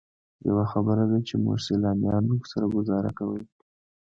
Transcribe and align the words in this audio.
یوه 0.47 0.65
خبره 0.71 1.03
ده 1.11 1.19
چې 1.27 1.33
موږ 1.43 1.57
سیلانیانو 1.67 2.35
سره 2.51 2.65
ګوزاره 2.75 3.11
کوئ. 3.17 3.43